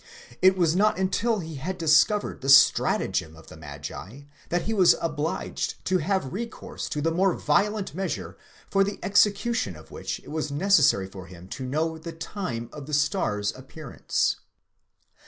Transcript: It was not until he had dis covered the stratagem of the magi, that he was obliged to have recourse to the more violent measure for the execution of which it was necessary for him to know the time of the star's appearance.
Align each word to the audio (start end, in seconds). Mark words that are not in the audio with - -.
It 0.41 0.57
was 0.57 0.75
not 0.75 0.97
until 0.97 1.41
he 1.41 1.57
had 1.57 1.77
dis 1.77 2.03
covered 2.03 2.41
the 2.41 2.49
stratagem 2.49 3.35
of 3.35 3.49
the 3.49 3.55
magi, 3.55 4.21
that 4.49 4.63
he 4.63 4.73
was 4.73 4.95
obliged 4.99 5.85
to 5.85 5.99
have 5.99 6.33
recourse 6.33 6.89
to 6.89 7.03
the 7.03 7.11
more 7.11 7.35
violent 7.35 7.93
measure 7.93 8.35
for 8.67 8.83
the 8.83 8.97
execution 9.03 9.75
of 9.75 9.91
which 9.91 10.19
it 10.21 10.31
was 10.31 10.49
necessary 10.51 11.05
for 11.05 11.27
him 11.27 11.47
to 11.49 11.67
know 11.67 11.99
the 11.99 12.13
time 12.13 12.67
of 12.73 12.87
the 12.87 12.95
star's 12.95 13.53
appearance. 13.55 14.37